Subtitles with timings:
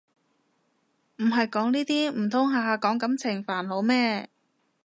[1.17, 4.31] 唔係講呢啲唔通下下講感情煩惱咩